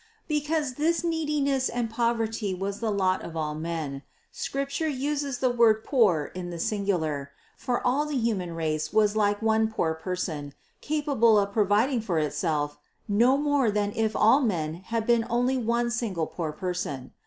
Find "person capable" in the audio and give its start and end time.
9.93-11.37